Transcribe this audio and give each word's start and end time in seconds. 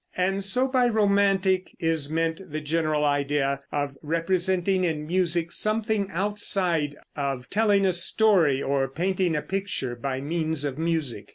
And 0.17 0.43
so 0.43 0.67
by 0.67 0.87
romantic 0.87 1.75
is 1.79 2.09
meant 2.09 2.41
the 2.51 2.59
general 2.59 3.05
idea 3.05 3.61
of 3.71 3.95
representing 4.01 4.83
in 4.83 5.05
music 5.05 5.51
something 5.51 6.09
outside, 6.09 6.95
of 7.15 7.47
telling 7.51 7.85
a 7.85 7.93
story 7.93 8.63
or 8.63 8.87
painting 8.87 9.35
a 9.35 9.43
picture 9.43 9.95
by 9.95 10.19
means 10.19 10.65
of 10.65 10.79
music. 10.79 11.27